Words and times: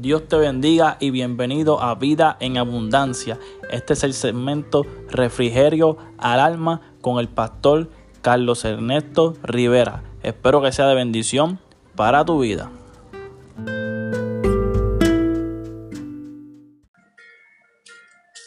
Dios 0.00 0.26
te 0.28 0.36
bendiga 0.36 0.96
y 0.98 1.10
bienvenido 1.10 1.82
a 1.82 1.94
Vida 1.94 2.38
en 2.40 2.56
Abundancia. 2.56 3.38
Este 3.70 3.92
es 3.92 4.02
el 4.02 4.14
segmento 4.14 4.86
Refrigerio 5.10 5.98
al 6.16 6.40
Alma 6.40 6.94
con 7.02 7.18
el 7.18 7.28
pastor 7.28 7.90
Carlos 8.22 8.64
Ernesto 8.64 9.34
Rivera. 9.42 10.02
Espero 10.22 10.62
que 10.62 10.72
sea 10.72 10.86
de 10.86 10.94
bendición 10.94 11.60
para 11.96 12.24
tu 12.24 12.40
vida. 12.40 12.70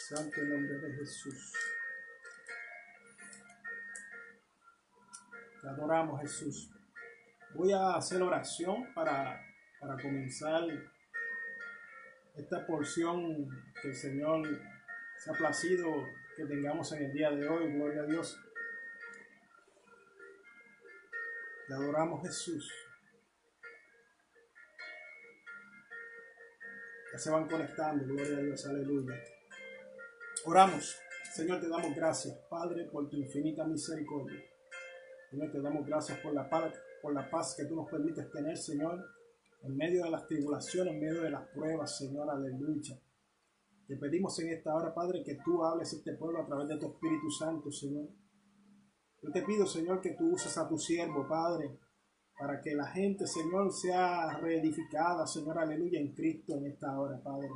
Santo 0.10 0.42
nombre 0.42 0.80
de 0.80 0.98
Jesús. 0.98 1.54
Te 5.62 5.70
adoramos 5.70 6.20
Jesús. 6.22 6.72
Voy 7.54 7.72
a 7.74 7.94
hacer 7.94 8.24
oración 8.24 8.92
para, 8.96 9.40
para 9.80 10.02
comenzar 10.02 10.64
esta 12.36 12.66
porción 12.66 13.48
que 13.82 13.90
el 13.90 13.96
Señor 13.96 14.48
se 15.18 15.32
ha 15.32 15.34
placido 15.34 15.88
que 16.36 16.46
tengamos 16.46 16.92
en 16.94 17.04
el 17.04 17.14
día 17.14 17.32
de 17.32 17.48
hoy. 17.48 17.74
Gloria 17.74 18.02
a 18.02 18.06
Dios. 18.06 18.40
Te 21.68 21.74
adoramos 21.74 22.22
Jesús. 22.24 22.72
Ya 27.12 27.20
se 27.20 27.30
van 27.30 27.48
conectando. 27.48 28.06
Gloria 28.06 28.38
a 28.38 28.42
Dios. 28.42 28.66
Aleluya. 28.66 29.24
Oramos. 30.46 31.00
Señor, 31.32 31.62
te 31.62 31.68
damos 31.68 31.96
gracias, 31.96 32.36
Padre, 32.50 32.86
por 32.86 33.10
tu 33.10 33.16
infinita 33.18 33.66
misericordia. 33.66 34.44
Señor, 35.32 35.52
te 35.52 35.62
damos 35.62 35.86
gracias 35.86 36.20
por 36.20 36.34
la 36.34 36.48
paz, 36.48 36.74
por 37.02 37.14
la 37.14 37.28
paz 37.28 37.56
que 37.58 37.66
tú 37.66 37.76
nos 37.76 37.90
permites 37.90 38.30
tener, 38.30 38.56
Señor, 38.56 39.04
en 39.64 39.78
medio 39.78 40.04
de 40.04 40.12
las 40.12 40.28
tribulaciones, 40.28 40.94
en 40.94 41.00
medio 41.00 41.22
de 41.22 41.32
las 41.32 41.48
pruebas, 41.50 41.98
Señor, 41.98 42.30
aleluya. 42.30 43.00
Te 43.88 43.96
pedimos 43.98 44.38
en 44.40 44.50
esta 44.50 44.76
hora, 44.76 44.94
Padre, 44.94 45.24
que 45.24 45.38
tú 45.44 45.64
hables 45.64 45.94
a 45.94 45.98
este 45.98 46.14
pueblo 46.14 46.42
a 46.42 46.46
través 46.46 46.68
de 46.68 46.78
tu 46.78 46.88
Espíritu 46.88 47.30
Santo, 47.30 47.72
Señor. 47.72 48.10
Yo 49.22 49.32
te 49.32 49.42
pido, 49.44 49.66
Señor, 49.66 50.02
que 50.02 50.12
tú 50.12 50.34
uses 50.34 50.58
a 50.58 50.68
tu 50.68 50.78
siervo, 50.78 51.28
Padre, 51.28 51.80
para 52.38 52.60
que 52.60 52.76
la 52.76 52.88
gente, 52.88 53.26
Señor, 53.26 53.72
sea 53.72 54.38
reedificada, 54.38 55.26
Señor, 55.26 55.58
aleluya, 55.58 56.00
en 56.00 56.14
Cristo 56.14 56.58
en 56.58 56.68
esta 56.68 57.00
hora, 57.00 57.22
Padre. 57.24 57.50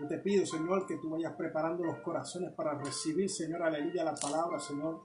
Yo 0.00 0.08
te 0.08 0.18
pido, 0.18 0.46
Señor, 0.46 0.86
que 0.86 0.96
tú 0.96 1.10
vayas 1.10 1.34
preparando 1.34 1.84
los 1.84 1.98
corazones 1.98 2.52
para 2.54 2.78
recibir, 2.78 3.28
Señor, 3.28 3.62
aleluya, 3.62 4.04
la 4.04 4.14
palabra, 4.14 4.58
Señor, 4.58 5.02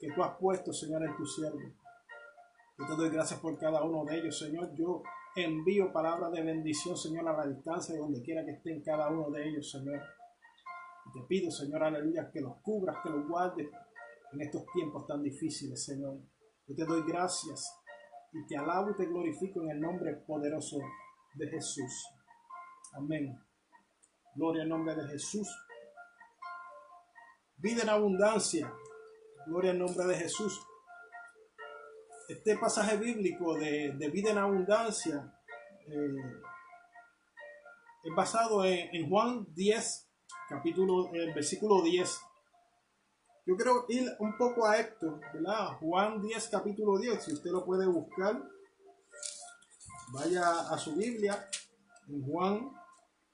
que 0.00 0.10
tú 0.12 0.22
has 0.22 0.36
puesto, 0.38 0.72
Señor, 0.72 1.04
en 1.04 1.14
tu 1.14 1.26
siervo. 1.26 1.60
Yo 2.78 2.86
te 2.86 2.96
doy 2.96 3.10
gracias 3.10 3.40
por 3.40 3.58
cada 3.58 3.82
uno 3.84 4.04
de 4.04 4.18
ellos, 4.18 4.38
Señor. 4.38 4.74
Yo 4.74 5.02
envío 5.36 5.92
palabras 5.92 6.32
de 6.32 6.42
bendición, 6.42 6.96
Señor, 6.96 7.28
a 7.28 7.36
la 7.36 7.46
distancia, 7.46 7.94
de 7.94 8.00
donde 8.00 8.22
quiera 8.22 8.44
que 8.44 8.52
estén 8.52 8.82
cada 8.82 9.08
uno 9.10 9.30
de 9.30 9.48
ellos, 9.48 9.70
Señor. 9.70 10.00
Te 11.12 11.20
pido, 11.28 11.50
Señor, 11.50 11.84
aleluya, 11.84 12.30
que 12.32 12.40
los 12.40 12.56
cubras, 12.62 12.96
que 13.02 13.10
los 13.10 13.28
guardes 13.28 13.68
en 14.32 14.40
estos 14.40 14.64
tiempos 14.72 15.06
tan 15.06 15.22
difíciles, 15.22 15.84
Señor. 15.84 16.18
Yo 16.66 16.74
te 16.74 16.84
doy 16.84 17.02
gracias 17.06 17.70
y 18.32 18.46
te 18.46 18.56
alabo 18.56 18.90
y 18.90 18.96
te 18.96 19.06
glorifico 19.06 19.62
en 19.62 19.70
el 19.70 19.80
nombre 19.80 20.14
poderoso 20.26 20.78
de 21.34 21.48
Jesús. 21.48 22.08
Amén. 22.94 23.38
Gloria 24.34 24.62
al 24.62 24.68
nombre 24.68 24.94
de 24.94 25.06
Jesús. 25.08 25.48
Vida 27.58 27.82
en 27.82 27.88
abundancia. 27.88 28.72
Gloria 29.46 29.70
al 29.70 29.78
nombre 29.78 30.06
de 30.06 30.16
Jesús. 30.16 30.60
Este 32.28 32.56
pasaje 32.56 32.96
bíblico 32.96 33.54
de, 33.54 33.92
de 33.92 34.10
vida 34.10 34.32
en 34.32 34.38
abundancia 34.38 35.32
eh, 35.86 36.42
es 38.02 38.14
basado 38.16 38.64
en, 38.64 38.92
en, 38.92 39.08
Juan 39.08 39.46
10, 39.54 40.10
capítulo, 40.48 41.12
el 41.12 41.32
versículo 41.32 41.82
10. 41.82 42.20
Yo 43.46 43.54
quiero 43.54 43.86
ir 43.88 44.10
un 44.18 44.36
poco 44.36 44.66
a 44.66 44.76
esto, 44.76 45.20
¿verdad? 45.32 45.76
Juan 45.78 46.20
10, 46.20 46.48
capítulo 46.48 46.98
10. 46.98 47.22
Si 47.22 47.32
usted 47.32 47.50
lo 47.52 47.64
puede 47.64 47.86
buscar, 47.86 48.42
vaya 50.12 50.68
a 50.68 50.76
su 50.78 50.96
Biblia. 50.96 51.48
En 52.08 52.22
Juan 52.26 52.72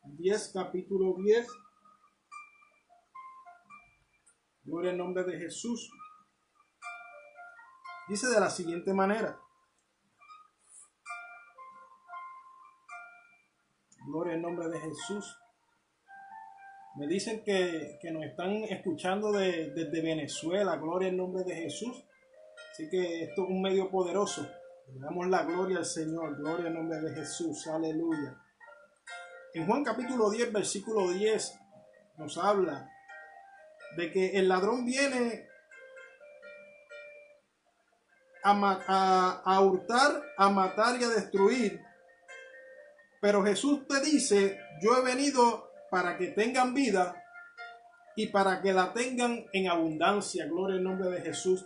10, 0.05 0.51
capítulo 0.53 1.15
10. 1.17 1.49
Gloria 4.65 4.91
al 4.91 4.99
nombre 4.99 5.25
de 5.25 5.39
Jesús. 5.39 5.91
Dice 8.13 8.29
de 8.29 8.41
la 8.41 8.51
siguiente 8.51 8.93
manera. 8.93 9.41
Gloria 14.07 14.35
al 14.35 14.43
nombre 14.43 14.69
de 14.69 14.79
Jesús. 14.81 15.39
Me 16.97 17.07
dicen 17.07 17.43
que, 17.43 17.99
que 18.03 18.11
nos 18.11 18.23
están 18.27 18.51
escuchando 18.65 19.33
de, 19.33 19.71
desde 19.71 20.03
Venezuela. 20.03 20.77
Gloria 20.77 21.09
al 21.09 21.17
nombre 21.17 21.43
de 21.45 21.55
Jesús. 21.55 22.05
Así 22.71 22.91
que 22.91 23.23
esto 23.23 23.45
es 23.45 23.49
un 23.49 23.63
medio 23.63 23.91
poderoso. 23.91 24.47
Le 24.93 25.01
damos 25.01 25.29
la 25.29 25.45
gloria 25.45 25.79
al 25.79 25.87
Señor. 25.87 26.37
Gloria 26.37 26.67
al 26.67 26.75
nombre 26.75 27.01
de 27.01 27.15
Jesús. 27.15 27.67
Aleluya. 27.67 28.37
En 29.55 29.67
Juan 29.67 29.83
capítulo 29.83 30.29
10, 30.31 30.53
versículo 30.53 31.09
10, 31.13 31.59
nos 32.19 32.37
habla 32.37 32.91
de 33.97 34.13
que 34.13 34.39
el 34.39 34.49
ladrón 34.49 34.85
viene 34.85 35.49
a, 38.43 39.61
hurtar, 39.61 40.23
a 40.37 40.51
matar 40.51 41.01
y 41.01 41.05
a 41.05 41.09
destruir. 41.09 41.81
Pero 43.21 43.45
Jesús 43.45 43.87
te 43.87 44.01
dice, 44.01 44.59
yo 44.83 44.97
he 44.97 45.05
venido 45.05 45.71
para 45.91 46.17
que 46.17 46.29
tengan 46.29 46.75
vida 46.75 47.23
y 48.17 48.29
para 48.29 48.61
que 48.61 48.73
la 48.73 48.93
tengan 48.93 49.47
en 49.53 49.69
abundancia. 49.69 50.47
Gloria 50.47 50.77
al 50.77 50.85
nombre 50.85 51.11
de 51.11 51.23
Jesús. 51.23 51.65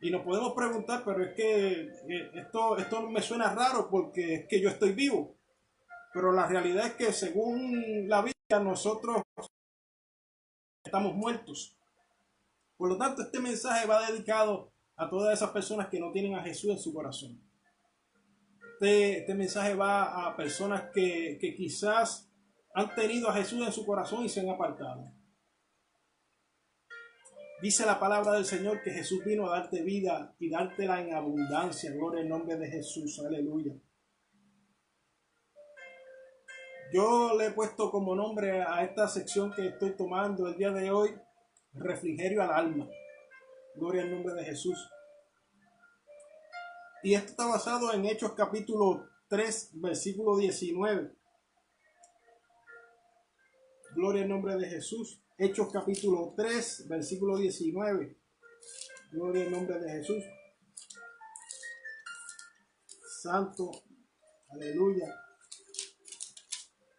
Y 0.00 0.10
nos 0.10 0.22
podemos 0.22 0.52
preguntar, 0.54 1.02
pero 1.04 1.22
es 1.22 1.34
que 1.34 1.90
esto, 2.34 2.76
esto 2.78 3.02
me 3.08 3.22
suena 3.22 3.54
raro 3.54 3.88
porque 3.90 4.34
es 4.34 4.48
que 4.48 4.60
yo 4.60 4.68
estoy 4.68 4.92
vivo. 4.92 5.36
Pero 6.12 6.32
la 6.32 6.46
realidad 6.46 6.86
es 6.86 6.94
que 6.94 7.12
según 7.12 8.08
la 8.08 8.22
Biblia 8.22 8.60
nosotros 8.62 9.22
estamos 10.84 11.14
muertos. 11.14 11.76
Por 12.76 12.88
lo 12.88 12.96
tanto, 12.96 13.22
este 13.22 13.40
mensaje 13.40 13.86
va 13.86 14.10
dedicado 14.10 14.72
a 15.00 15.08
todas 15.08 15.32
esas 15.32 15.50
personas 15.50 15.88
que 15.88 15.98
no 15.98 16.12
tienen 16.12 16.34
a 16.34 16.42
Jesús 16.42 16.70
en 16.70 16.78
su 16.78 16.92
corazón. 16.92 17.40
Este, 18.74 19.20
este 19.20 19.34
mensaje 19.34 19.74
va 19.74 20.26
a 20.26 20.36
personas 20.36 20.90
que, 20.92 21.38
que 21.40 21.54
quizás 21.54 22.30
han 22.74 22.94
tenido 22.94 23.30
a 23.30 23.32
Jesús 23.32 23.66
en 23.66 23.72
su 23.72 23.86
corazón 23.86 24.26
y 24.26 24.28
se 24.28 24.40
han 24.40 24.50
apartado. 24.50 25.10
Dice 27.62 27.86
la 27.86 27.98
palabra 27.98 28.32
del 28.32 28.44
Señor 28.44 28.82
que 28.82 28.90
Jesús 28.90 29.24
vino 29.24 29.46
a 29.46 29.58
darte 29.58 29.82
vida 29.82 30.34
y 30.38 30.50
dártela 30.50 31.00
en 31.00 31.14
abundancia. 31.14 31.92
Gloria 31.92 32.20
al 32.20 32.28
nombre 32.28 32.56
de 32.56 32.70
Jesús. 32.70 33.18
Aleluya. 33.20 33.72
Yo 36.92 37.38
le 37.38 37.46
he 37.46 37.50
puesto 37.52 37.90
como 37.90 38.14
nombre 38.14 38.62
a 38.62 38.84
esta 38.84 39.08
sección 39.08 39.50
que 39.54 39.68
estoy 39.68 39.96
tomando 39.96 40.46
el 40.46 40.56
día 40.56 40.72
de 40.72 40.90
hoy, 40.90 41.10
refrigerio 41.72 42.42
al 42.42 42.50
alma. 42.50 42.88
Gloria 43.80 44.02
al 44.02 44.10
nombre 44.12 44.34
de 44.34 44.44
Jesús. 44.44 44.78
Y 47.02 47.14
esto 47.14 47.30
está 47.30 47.46
basado 47.46 47.92
en 47.92 48.04
Hechos 48.04 48.34
capítulo 48.34 49.08
3, 49.28 49.70
versículo 49.72 50.36
19. 50.36 51.12
Gloria 53.96 54.22
al 54.22 54.28
nombre 54.28 54.56
de 54.56 54.68
Jesús. 54.68 55.20
Hechos 55.36 55.72
capítulo 55.72 56.34
3, 56.36 56.86
versículo 56.86 57.36
19. 57.36 58.16
Gloria 59.10 59.44
al 59.46 59.50
nombre 59.50 59.80
de 59.80 59.90
Jesús. 59.90 60.22
Santo. 63.22 63.72
Aleluya 64.50 65.20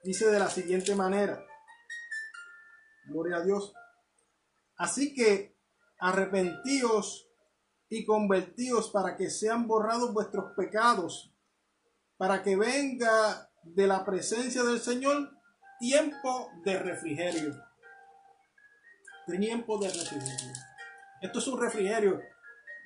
dice 0.03 0.29
de 0.29 0.39
la 0.39 0.49
siguiente 0.49 0.95
manera, 0.95 1.45
gloria 3.05 3.37
a 3.37 3.43
Dios, 3.43 3.73
así 4.77 5.13
que 5.13 5.55
arrepentíos 6.01 7.29
y 7.87 8.03
convertíos 8.05 8.89
para 8.89 9.15
que 9.15 9.29
sean 9.29 9.67
borrados 9.67 10.13
vuestros 10.13 10.53
pecados, 10.57 11.33
para 12.17 12.41
que 12.41 12.55
venga 12.55 13.49
de 13.63 13.87
la 13.87 14.03
presencia 14.03 14.63
del 14.63 14.79
Señor 14.79 15.29
tiempo 15.79 16.49
de 16.65 16.79
refrigerio. 16.79 17.55
Tiempo 19.27 19.77
de 19.77 19.87
refrigerio. 19.87 20.53
Esto 21.21 21.39
es 21.39 21.47
un 21.47 21.61
refrigerio. 21.61 22.19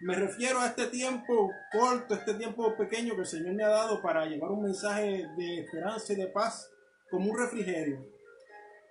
Me 0.01 0.15
refiero 0.15 0.59
a 0.59 0.67
este 0.67 0.87
tiempo 0.87 1.49
corto, 1.71 2.13
este 2.15 2.33
tiempo 2.33 2.75
pequeño 2.75 3.15
que 3.15 3.21
el 3.21 3.27
Señor 3.27 3.53
me 3.53 3.63
ha 3.63 3.69
dado 3.69 4.01
para 4.01 4.25
llevar 4.25 4.51
un 4.51 4.63
mensaje 4.63 5.25
de 5.37 5.61
esperanza 5.61 6.11
y 6.11 6.17
de 6.17 6.27
paz 6.27 6.69
como 7.09 7.31
un 7.31 7.37
refrigerio. 7.37 8.14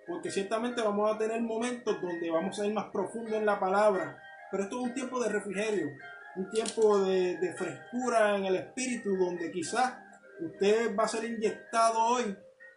Porque 0.07 0.29
ciertamente 0.29 0.81
vamos 0.81 1.13
a 1.13 1.17
tener 1.17 1.41
momentos 1.41 2.01
donde 2.01 2.29
vamos 2.29 2.59
a 2.59 2.65
ir 2.65 2.73
más 2.73 2.85
profundo 2.91 3.35
en 3.35 3.45
la 3.45 3.59
palabra. 3.59 4.21
Pero 4.51 4.63
esto 4.63 4.79
es 4.79 4.83
un 4.87 4.93
tiempo 4.93 5.21
de 5.21 5.29
refrigerio, 5.29 5.87
un 6.35 6.49
tiempo 6.49 6.99
de, 6.99 7.53
frescura 7.57 8.35
en 8.35 8.45
el 8.45 8.55
espíritu, 8.55 9.15
donde 9.15 9.51
quizás 9.51 9.97
usted 10.39 10.95
va 10.95 11.05
a 11.05 11.07
ser 11.07 11.25
inyectado 11.25 11.99
hoy 11.99 12.35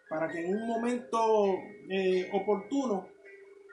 para 0.09 0.27
que 0.27 0.39
en 0.39 0.55
un 0.55 0.67
momento 0.67 1.55
eh, 1.89 2.29
oportuno 2.33 3.07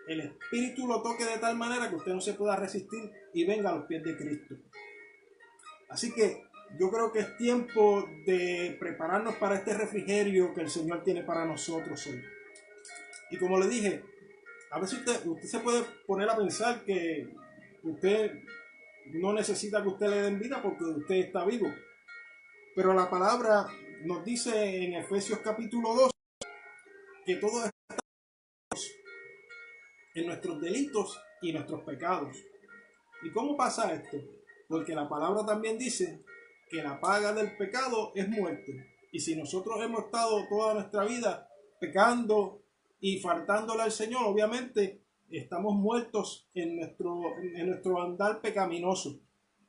el 0.06 0.20
Espíritu 0.20 0.87
lo 0.87 1.02
toque 1.02 1.25
de 1.25 1.38
tal 1.38 1.56
manera 1.56 1.88
que 1.88 1.97
usted 1.97 2.12
no 2.12 2.20
se 2.20 2.35
pueda 2.35 2.56
resistir 2.56 3.11
y 3.32 3.44
venga 3.44 3.70
a 3.70 3.76
los 3.76 3.87
pies 3.87 4.02
de 4.05 4.17
Cristo. 4.17 4.55
Así 5.88 6.12
que 6.12 6.44
yo 6.79 6.91
creo 6.91 7.12
que 7.12 7.20
es 7.20 7.37
tiempo 7.37 8.09
de 8.25 8.76
prepararnos 8.79 9.37
para 9.37 9.56
este 9.56 9.75
refrigerio 9.75 10.55
que 10.55 10.62
el 10.62 10.70
Señor 10.70 11.02
tiene 11.02 11.23
para 11.23 11.44
nosotros 11.44 12.06
hoy. 12.06 12.23
Y 13.31 13.38
como 13.38 13.58
le 13.58 13.69
dije, 13.69 14.02
a 14.70 14.81
veces 14.81 14.99
usted, 15.00 15.26
usted 15.26 15.49
se 15.49 15.61
puede 15.61 15.82
poner 16.06 16.28
a 16.28 16.37
pensar 16.37 16.84
que 16.84 17.28
usted 17.82 18.32
no 19.14 19.32
necesita 19.32 19.82
que 19.82 19.88
usted 19.88 20.08
le 20.08 20.23
den 20.23 20.38
vida 20.38 20.61
porque 20.62 20.84
usted 20.84 21.17
está 21.17 21.44
vivo. 21.44 21.73
Pero 22.75 22.93
la 22.93 23.08
palabra 23.08 23.67
nos 24.05 24.25
dice 24.25 24.84
en 24.84 24.94
Efesios 24.94 25.38
capítulo 25.40 25.94
2 25.94 26.11
que 27.25 27.37
todos 27.37 27.64
estamos 27.64 28.93
en 30.14 30.26
nuestros 30.26 30.61
delitos 30.61 31.20
y 31.43 31.52
nuestros 31.52 31.82
pecados. 31.82 32.37
¿Y 33.23 33.31
cómo 33.31 33.56
pasa 33.56 33.93
esto? 33.93 34.19
Porque 34.69 34.94
la 34.94 35.08
palabra 35.08 35.44
también 35.44 35.78
dice 35.78 36.25
que 36.69 36.82
la 36.82 37.00
paga 37.00 37.32
del 37.32 37.56
pecado 37.56 38.12
es 38.14 38.28
muerte. 38.28 38.94
Y 39.12 39.20
si 39.20 39.37
nosotros 39.37 39.82
hemos 39.82 40.05
estado 40.05 40.46
toda 40.49 40.75
nuestra 40.75 41.05
vida 41.05 41.49
pecando 41.81 42.66
y 43.06 43.20
faltándole 43.20 43.82
al 43.82 43.93
Señor, 43.93 44.25
obviamente 44.25 45.00
estamos 45.31 45.76
muertos 45.76 46.50
en 46.55 46.75
nuestro, 46.75 47.20
en 47.41 47.69
nuestro 47.69 48.03
andar 48.03 48.41
pecaminoso. 48.41 49.20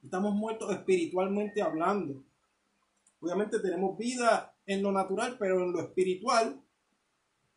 Estamos 0.01 0.33
muertos 0.33 0.71
espiritualmente 0.71 1.61
hablando. 1.61 2.23
Obviamente 3.19 3.59
tenemos 3.59 3.95
vida 3.95 4.55
en 4.65 4.81
lo 4.81 4.91
natural, 4.91 5.37
pero 5.37 5.61
en 5.61 5.71
lo 5.71 5.81
espiritual 5.81 6.59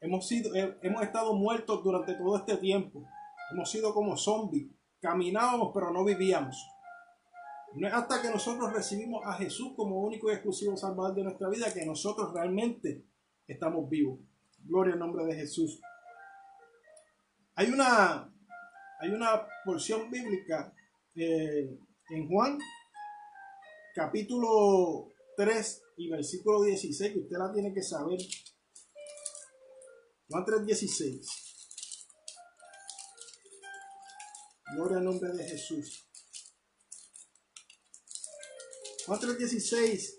hemos, 0.03 0.29
sido, 0.29 0.55
hemos 0.55 1.03
estado 1.03 1.32
muertos 1.32 1.83
durante 1.83 2.12
todo 2.12 2.37
este 2.37 2.59
tiempo. 2.59 3.03
Hemos 3.50 3.71
sido 3.71 3.94
como 3.94 4.19
zombies. 4.19 4.71
Caminábamos, 5.00 5.71
pero 5.73 5.91
no 5.91 6.05
vivíamos. 6.05 6.62
No 7.75 7.88
es 7.88 7.94
hasta 7.94 8.21
que 8.21 8.29
nosotros 8.29 8.71
recibimos 8.71 9.23
a 9.25 9.33
Jesús 9.33 9.73
como 9.75 10.03
único 10.03 10.29
y 10.29 10.35
exclusivo 10.35 10.76
Salvador 10.76 11.15
de 11.15 11.25
nuestra 11.25 11.49
vida 11.49 11.73
que 11.73 11.87
nosotros 11.87 12.35
realmente 12.35 13.06
estamos 13.47 13.88
vivos. 13.88 14.19
Gloria 14.65 14.95
al 14.95 15.01
nombre 15.01 15.25
de 15.27 15.35
Jesús. 15.35 15.81
Hay 17.55 17.71
una, 17.71 18.33
hay 19.01 19.11
una 19.11 19.47
porción 19.65 20.11
bíblica 20.11 20.73
eh, 21.15 21.79
en 22.11 22.29
Juan, 22.29 22.59
capítulo 23.95 25.12
3 25.37 25.83
y 25.99 26.11
versículo 26.11 26.62
16, 26.62 27.12
que 27.12 27.19
usted 27.19 27.37
la 27.37 27.53
tiene 27.53 27.73
que 27.75 27.83
saber. 27.83 28.19
Juan 30.29 30.45
3, 30.45 30.67
16. 30.67 31.51
Gloria 34.75 34.99
al 34.99 35.05
nombre 35.05 35.33
de 35.33 35.45
Jesús. 35.45 36.07
Juan 39.07 39.19
3:16 39.19 40.15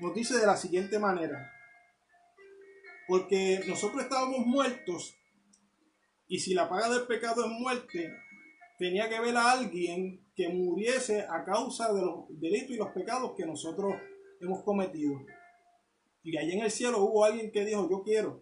nos 0.00 0.14
dice 0.14 0.36
de 0.36 0.46
la 0.46 0.56
siguiente 0.58 0.98
manera, 0.98 1.50
porque 3.08 3.62
nosotros 3.66 4.02
estábamos 4.02 4.46
muertos 4.46 5.14
y 6.28 6.38
si 6.38 6.54
la 6.54 6.68
paga 6.68 6.88
del 6.88 7.06
pecado 7.06 7.44
es 7.44 7.50
muerte, 7.50 8.14
tenía 8.78 9.08
que 9.08 9.20
ver 9.20 9.36
a 9.36 9.52
alguien 9.52 10.26
que 10.34 10.48
muriese 10.48 11.26
a 11.28 11.44
causa 11.44 11.92
de 11.92 12.00
los 12.00 12.24
delitos 12.30 12.70
y 12.70 12.78
los 12.78 12.90
pecados 12.90 13.32
que 13.36 13.44
nosotros 13.44 13.94
hemos 14.40 14.62
cometido. 14.64 15.20
Y 16.22 16.36
allí 16.36 16.52
en 16.52 16.64
el 16.64 16.70
cielo 16.70 17.00
hubo 17.00 17.24
alguien 17.24 17.50
que 17.50 17.64
dijo, 17.64 17.88
yo 17.90 18.02
quiero, 18.02 18.40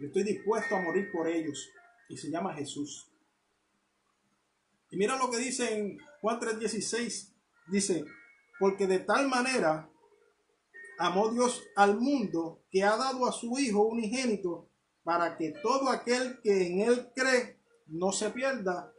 estoy 0.00 0.22
dispuesto 0.22 0.76
a 0.76 0.82
morir 0.82 1.10
por 1.12 1.28
ellos. 1.28 1.70
Y 2.08 2.16
se 2.16 2.30
llama 2.30 2.54
Jesús. 2.54 3.10
Y 4.90 4.96
mira 4.96 5.16
lo 5.16 5.30
que 5.30 5.38
dice 5.38 5.72
en 5.72 5.98
Juan 6.20 6.40
3:16. 6.40 7.32
Dice, 7.68 8.04
porque 8.58 8.86
de 8.86 8.98
tal 8.98 9.28
manera 9.28 9.89
amó 11.00 11.30
Dios 11.30 11.66
al 11.76 11.98
mundo 11.98 12.62
que 12.70 12.84
ha 12.84 12.96
dado 12.96 13.26
a 13.26 13.32
su 13.32 13.58
Hijo 13.58 13.84
unigénito 13.86 14.68
para 15.02 15.38
que 15.38 15.52
todo 15.62 15.88
aquel 15.88 16.40
que 16.42 16.66
en 16.66 16.80
Él 16.80 17.08
cree 17.16 17.58
no 17.86 18.12
se 18.12 18.28
pierda, 18.30 18.92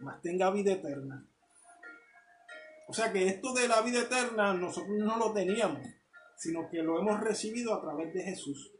mas 0.00 0.22
tenga 0.22 0.52
vida 0.52 0.72
eterna. 0.72 1.26
O 2.86 2.92
sea 2.92 3.12
que 3.12 3.26
esto 3.26 3.52
de 3.52 3.66
la 3.66 3.82
vida 3.82 4.02
eterna 4.02 4.54
nosotros 4.54 4.96
no 4.98 5.18
lo 5.18 5.32
teníamos, 5.32 5.82
sino 6.36 6.70
que 6.70 6.82
lo 6.82 7.00
hemos 7.00 7.20
recibido 7.20 7.74
a 7.74 7.82
través 7.82 8.14
de 8.14 8.22
Jesús. 8.22 8.72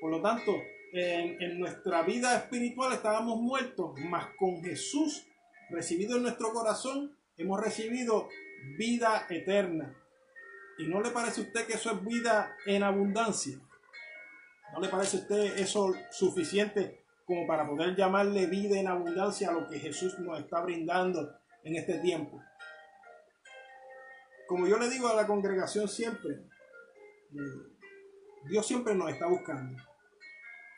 Por 0.00 0.12
lo 0.12 0.22
tanto, 0.22 0.52
en, 0.92 1.42
en 1.42 1.58
nuestra 1.58 2.02
vida 2.02 2.36
espiritual 2.36 2.92
estábamos 2.92 3.40
muertos, 3.40 3.92
mas 4.08 4.28
con 4.38 4.62
Jesús 4.62 5.26
recibido 5.68 6.16
en 6.16 6.22
nuestro 6.22 6.52
corazón, 6.52 7.18
hemos 7.36 7.60
recibido 7.60 8.28
vida 8.78 9.26
eterna. 9.28 9.96
¿Y 10.78 10.86
no 10.86 11.00
le 11.00 11.10
parece 11.10 11.40
a 11.40 11.44
usted 11.44 11.66
que 11.66 11.74
eso 11.74 11.90
es 11.90 12.04
vida 12.04 12.56
en 12.64 12.82
abundancia? 12.82 13.58
¿No 14.72 14.80
le 14.80 14.88
parece 14.88 15.16
a 15.16 15.20
usted 15.20 15.58
eso 15.58 15.92
suficiente 16.10 17.04
como 17.26 17.46
para 17.46 17.66
poder 17.66 17.96
llamarle 17.96 18.46
vida 18.46 18.78
en 18.78 18.86
abundancia 18.86 19.48
a 19.48 19.52
lo 19.52 19.68
que 19.68 19.80
Jesús 19.80 20.18
nos 20.20 20.38
está 20.38 20.60
brindando 20.62 21.34
en 21.64 21.76
este 21.76 21.98
tiempo? 21.98 22.40
Como 24.46 24.66
yo 24.66 24.78
le 24.78 24.88
digo 24.88 25.08
a 25.08 25.14
la 25.14 25.26
congregación 25.26 25.88
siempre, 25.88 26.34
eh, 26.34 27.78
Dios 28.44 28.66
siempre 28.66 28.94
nos 28.94 29.10
está 29.10 29.26
buscando. 29.26 29.82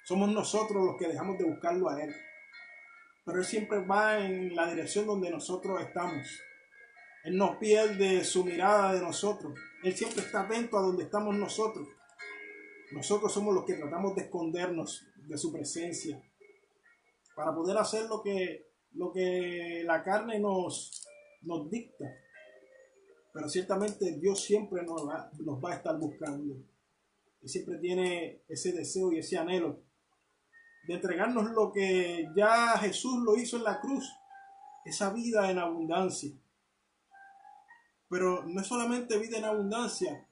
Somos 0.05 0.31
nosotros 0.31 0.85
los 0.85 0.97
que 0.97 1.09
dejamos 1.09 1.39
de 1.39 1.45
buscarlo 1.45 1.89
a 1.89 2.03
Él. 2.03 2.15
Pero 3.25 3.39
Él 3.39 3.45
siempre 3.45 3.85
va 3.85 4.19
en 4.19 4.57
la 4.57 4.67
dirección 4.67 5.07
donde 5.07 5.31
nosotros 5.31 5.81
estamos. 5.81 6.27
Él 7.23 7.37
no 7.37 7.59
pierde 7.59 8.25
su 8.25 8.45
mirada 8.45 8.95
de 8.95 9.03
nosotros. 9.03 9.59
Él 9.83 9.97
siempre 9.97 10.23
está 10.23 10.43
atento 10.43 10.79
a 10.79 10.83
donde 10.83 11.05
estamos 11.05 11.35
nosotros. 11.37 11.89
Nosotros 12.93 13.33
somos 13.33 13.55
los 13.55 13.65
que 13.65 13.75
tratamos 13.75 14.15
de 14.15 14.23
escondernos 14.23 15.07
de 15.17 15.39
su 15.39 15.53
presencia 15.53 16.23
para 17.35 17.55
poder 17.55 17.77
hacer 17.79 18.09
lo 18.09 18.23
que, 18.23 18.73
lo 18.93 19.13
que 19.13 19.83
la 19.85 20.03
carne 20.03 20.39
nos, 20.41 21.07
nos 21.43 21.71
dicta. 21.71 22.05
Pero 23.33 23.49
ciertamente 23.49 24.19
Dios 24.19 24.43
siempre 24.43 24.83
nos 24.83 25.09
va, 25.09 25.31
nos 25.39 25.65
va 25.65 25.73
a 25.73 25.77
estar 25.77 25.97
buscando. 25.99 26.57
Y 27.43 27.49
siempre 27.49 27.79
tiene 27.79 28.43
ese 28.49 28.73
deseo 28.73 29.13
y 29.13 29.19
ese 29.19 29.39
anhelo 29.39 29.81
de 30.87 30.95
entregarnos 30.95 31.51
lo 31.53 31.73
que 31.73 32.29
ya 32.35 32.77
Jesús 32.79 33.23
lo 33.23 33.37
hizo 33.37 33.57
en 33.57 33.65
la 33.65 33.81
cruz, 33.81 34.11
esa 34.85 35.13
vida 35.13 35.51
en 35.51 35.59
abundancia. 35.59 36.31
Pero 38.11 38.45
no 38.45 38.61
es 38.61 38.67
solamente 38.67 39.19
vida 39.19 39.39
en 39.39 39.45
abundancia. 39.45 40.27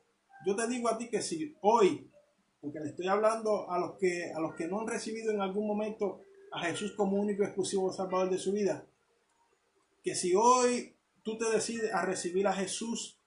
Yo 0.44 0.54
te 0.56 0.66
digo 0.66 0.88
a 0.88 0.98
ti 0.98 1.08
que 1.08 1.22
si 1.22 1.56
hoy, 1.62 2.10
porque 2.60 2.80
le 2.80 2.90
estoy 2.90 3.06
hablando 3.06 3.70
a 3.70 3.78
los 3.78 3.96
que, 3.98 4.32
a 4.32 4.40
los 4.40 4.54
que 4.56 4.66
no 4.66 4.80
han 4.80 4.88
recibido 4.88 5.32
en 5.32 5.40
algún 5.40 5.66
momento 5.66 6.20
a 6.52 6.60
Jesús 6.64 6.92
como 6.92 7.16
único 7.16 7.42
y 7.42 7.46
exclusivo 7.46 7.92
Salvador 7.92 8.30
de 8.30 8.38
su 8.38 8.52
vida, 8.52 8.84
que 10.02 10.14
si 10.14 10.34
hoy 10.34 10.96
tú 11.22 11.38
te 11.38 11.48
decides 11.50 11.94
a 11.94 12.04
recibir 12.04 12.48
a 12.48 12.52
Jesús 12.52 13.20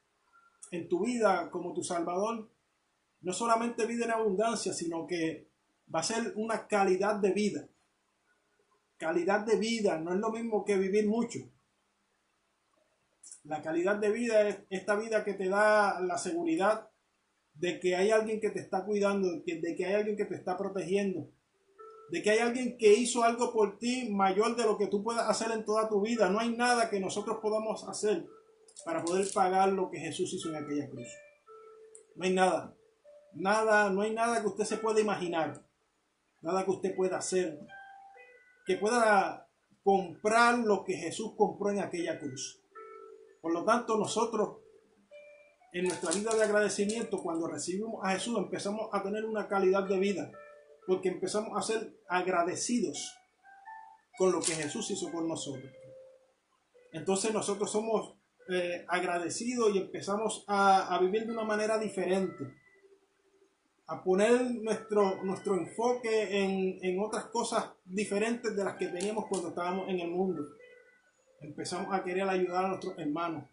en 0.71 0.89
tu 0.89 1.05
vida 1.05 1.49
como 1.49 1.73
tu 1.73 1.83
Salvador, 1.83 2.49
no 3.21 3.33
solamente 3.33 3.85
vida 3.85 4.05
en 4.05 4.11
abundancia, 4.11 4.73
sino 4.73 5.07
que 5.07 5.47
va 5.93 5.99
a 6.01 6.03
ser 6.03 6.33
una 6.35 6.67
calidad 6.67 7.15
de 7.15 7.31
vida. 7.31 7.67
Calidad 8.97 9.45
de 9.45 9.57
vida 9.57 9.97
no 9.97 10.13
es 10.13 10.19
lo 10.19 10.31
mismo 10.31 10.65
que 10.65 10.77
vivir 10.77 11.07
mucho. 11.07 11.39
La 13.43 13.61
calidad 13.61 13.97
de 13.97 14.11
vida 14.11 14.47
es 14.47 14.59
esta 14.69 14.95
vida 14.95 15.23
que 15.23 15.33
te 15.33 15.49
da 15.49 15.99
la 15.99 16.17
seguridad 16.17 16.89
de 17.53 17.79
que 17.79 17.95
hay 17.95 18.11
alguien 18.11 18.39
que 18.39 18.49
te 18.49 18.59
está 18.59 18.85
cuidando, 18.85 19.27
de 19.45 19.75
que 19.75 19.85
hay 19.85 19.93
alguien 19.93 20.15
que 20.15 20.25
te 20.25 20.35
está 20.35 20.57
protegiendo, 20.57 21.29
de 22.11 22.21
que 22.21 22.29
hay 22.29 22.39
alguien 22.39 22.77
que 22.77 22.93
hizo 22.93 23.23
algo 23.23 23.51
por 23.51 23.77
ti 23.77 24.09
mayor 24.09 24.55
de 24.55 24.63
lo 24.63 24.77
que 24.77 24.87
tú 24.87 25.03
puedas 25.03 25.27
hacer 25.27 25.51
en 25.51 25.65
toda 25.65 25.89
tu 25.89 26.01
vida. 26.01 26.29
No 26.29 26.39
hay 26.39 26.55
nada 26.55 26.89
que 26.89 26.99
nosotros 26.99 27.39
podamos 27.41 27.87
hacer 27.87 28.25
para 28.85 29.03
poder 29.03 29.27
pagar 29.33 29.69
lo 29.69 29.89
que 29.89 29.99
Jesús 29.99 30.33
hizo 30.33 30.49
en 30.49 30.63
aquella 30.63 30.89
cruz. 30.89 31.07
No 32.15 32.25
hay 32.25 32.33
nada. 32.33 32.75
Nada, 33.33 33.89
no 33.89 34.01
hay 34.01 34.13
nada 34.13 34.41
que 34.41 34.47
usted 34.47 34.65
se 34.65 34.77
pueda 34.77 34.99
imaginar. 34.99 35.65
Nada 36.41 36.65
que 36.65 36.71
usted 36.71 36.95
pueda 36.95 37.17
hacer 37.17 37.59
que 38.65 38.77
pueda 38.77 39.47
comprar 39.83 40.59
lo 40.59 40.83
que 40.83 40.93
Jesús 40.93 41.33
compró 41.35 41.71
en 41.71 41.79
aquella 41.79 42.19
cruz. 42.19 42.60
Por 43.41 43.53
lo 43.53 43.65
tanto, 43.65 43.97
nosotros 43.97 44.59
en 45.73 45.85
nuestra 45.85 46.11
vida 46.11 46.35
de 46.35 46.43
agradecimiento, 46.43 47.21
cuando 47.23 47.47
recibimos 47.47 48.03
a 48.03 48.11
Jesús, 48.11 48.37
empezamos 48.37 48.89
a 48.91 49.01
tener 49.01 49.25
una 49.25 49.47
calidad 49.47 49.83
de 49.83 49.99
vida, 49.99 50.31
porque 50.85 51.09
empezamos 51.09 51.57
a 51.57 51.61
ser 51.61 51.97
agradecidos 52.09 53.17
con 54.17 54.31
lo 54.31 54.41
que 54.41 54.53
Jesús 54.53 54.91
hizo 54.91 55.11
por 55.11 55.23
nosotros. 55.23 55.71
Entonces 56.91 57.33
nosotros 57.33 57.71
somos 57.71 58.15
eh, 58.49 58.85
agradecidos 58.89 59.73
y 59.73 59.77
empezamos 59.77 60.43
a, 60.47 60.93
a 60.93 60.99
vivir 60.99 61.25
de 61.25 61.31
una 61.31 61.45
manera 61.45 61.77
diferente. 61.77 62.43
a 63.87 64.03
poner 64.03 64.41
nuestro, 64.61 65.21
nuestro 65.23 65.55
enfoque 65.55 66.43
en, 66.43 66.79
en 66.81 66.99
otras 66.99 67.25
cosas 67.25 67.71
diferentes 67.83 68.55
de 68.55 68.63
las 68.63 68.77
que 68.77 68.87
teníamos 68.87 69.25
cuando 69.29 69.49
estábamos 69.49 69.89
en 69.89 69.99
el 69.99 70.09
mundo. 70.09 70.43
Empezamos 71.41 71.93
a 71.93 72.03
querer 72.03 72.27
ayudar 72.29 72.65
a 72.65 72.67
nuestros 72.69 72.97
hermanos. 72.97 73.43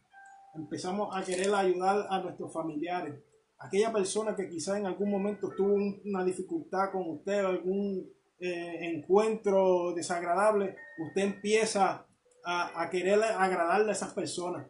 Empezamos 0.55 1.15
a 1.17 1.23
querer 1.23 1.53
ayudar 1.55 2.07
a 2.11 2.21
nuestros 2.21 2.53
familiares. 2.53 3.15
Aquella 3.59 3.93
persona 3.93 4.37
que 4.37 4.49
quizás 4.49 4.77
en 4.77 4.87
algún 4.87 5.11
momento 5.11 5.51
tuvo 5.57 5.75
una 6.05 6.25
dificultad 6.25 6.93
con 6.93 7.09
usted, 7.11 7.45
algún 7.45 8.09
eh, 8.39 8.95
encuentro 8.95 9.93
desagradable, 9.95 10.77
usted 10.99 11.23
empieza 11.23 12.07
a, 12.45 12.83
a 12.83 12.91
querer 12.91 13.23
agradarle 13.23 13.91
a 13.91 13.93
esas 13.93 14.13
personas. 14.13 14.67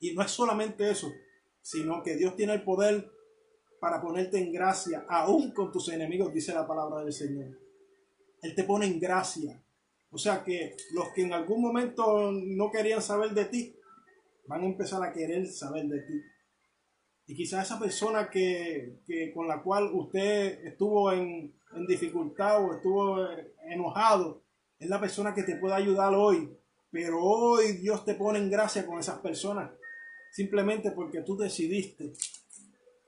Y 0.00 0.14
no 0.14 0.22
es 0.22 0.30
solamente 0.30 0.90
eso, 0.90 1.12
sino 1.60 2.02
que 2.02 2.16
Dios 2.16 2.34
tiene 2.34 2.54
el 2.54 2.62
poder 2.62 3.10
para 3.82 4.00
ponerte 4.00 4.38
en 4.38 4.52
gracia, 4.52 5.04
aún 5.08 5.52
con 5.52 5.72
tus 5.72 5.88
enemigos, 5.88 6.32
dice 6.32 6.54
la 6.54 6.68
palabra 6.68 7.02
del 7.02 7.12
Señor. 7.12 7.58
Él 8.40 8.54
te 8.54 8.62
pone 8.62 8.86
en 8.86 9.00
gracia. 9.00 9.60
O 10.12 10.18
sea 10.18 10.44
que 10.44 10.76
los 10.92 11.08
que 11.08 11.22
en 11.22 11.32
algún 11.32 11.62
momento 11.62 12.30
no 12.30 12.70
querían 12.70 13.00
saber 13.00 13.30
de 13.30 13.46
ti, 13.46 13.74
van 14.46 14.62
a 14.62 14.66
empezar 14.66 15.02
a 15.02 15.12
querer 15.12 15.46
saber 15.48 15.86
de 15.86 16.00
ti. 16.02 16.20
Y 17.26 17.34
quizás 17.34 17.66
esa 17.66 17.78
persona 17.78 18.28
que, 18.28 19.00
con 19.34 19.48
la 19.48 19.62
cual 19.62 19.90
usted 19.94 20.66
estuvo 20.66 21.10
en, 21.12 21.54
en 21.74 21.86
dificultad 21.86 22.62
o 22.62 22.74
estuvo 22.74 23.26
enojado, 23.64 24.42
es 24.78 24.88
la 24.90 25.00
persona 25.00 25.34
que 25.34 25.44
te 25.44 25.56
puede 25.56 25.74
ayudar 25.74 26.12
hoy. 26.14 26.52
Pero 26.90 27.18
hoy 27.24 27.72
Dios 27.78 28.04
te 28.04 28.14
pone 28.14 28.38
en 28.38 28.50
gracia 28.50 28.86
con 28.86 28.98
esas 28.98 29.18
personas. 29.20 29.70
Simplemente 30.30 30.90
porque 30.90 31.22
tú 31.22 31.38
decidiste 31.38 32.12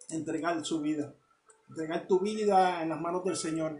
entregar 0.09 0.65
su 0.65 0.81
vida, 0.81 1.15
entregar 1.69 2.07
tu 2.07 2.21
vida 2.21 2.83
en 2.83 2.89
las 2.89 3.01
manos 3.01 3.25
del 3.25 3.37
Señor. 3.37 3.79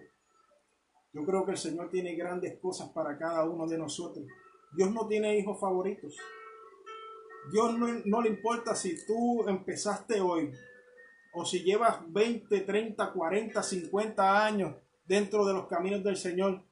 Yo 1.15 1.25
creo 1.25 1.47
que 1.47 1.53
el 1.53 1.59
Señor 1.59 1.91
tiene 1.91 2.17
grandes 2.17 2.59
cosas 2.59 2.91
para 2.91 3.17
cada 3.17 3.45
uno 3.45 3.69
de 3.69 3.79
nosotros. 3.79 4.27
Dios 4.73 4.91
no 4.91 5.07
tiene 5.07 5.39
hijos 5.39 5.61
favoritos. 5.61 6.17
Dios 7.53 7.79
no, 7.79 8.21
le 8.21 8.29
importa 8.29 8.75
si 8.75 9.07
tú 9.07 9.49
empezaste 9.49 10.21
hoy 10.21 10.51
o 11.33 11.45
si 11.45 11.63
llevas 11.63 12.01
20, 12.13 12.61
30, 12.61 13.13
40, 13.13 13.63
50 13.63 14.45
años 14.45 14.75
dentro 15.05 15.45
de 15.45 15.53
los 15.53 15.69
caminos 15.69 16.03
del 16.03 16.17
Señor. 16.17 16.65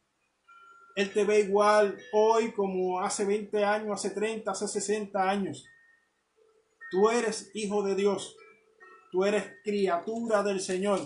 Él 0.96 1.12
te 1.12 1.24
ve 1.24 1.40
igual 1.40 1.96
hoy 2.12 2.50
como 2.50 3.00
hace 3.00 3.24
20 3.24 3.64
años, 3.64 3.92
hace 3.92 4.10
30, 4.10 4.50
hace 4.50 4.66
60 4.66 5.30
años. 5.30 5.64
Tú 6.90 7.08
eres 7.10 7.50
hijo 7.54 7.84
de 7.84 7.94
Dios. 7.94 8.36
Tú 9.12 9.24
eres 9.24 9.44
criatura 9.62 10.42
del 10.42 10.60
Señor. 10.60 11.00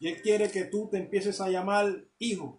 Y 0.00 0.08
Él 0.08 0.22
quiere 0.22 0.50
que 0.50 0.64
tú 0.64 0.88
te 0.90 0.98
empieces 0.98 1.40
a 1.40 1.48
llamar 1.48 2.04
hijo. 2.18 2.56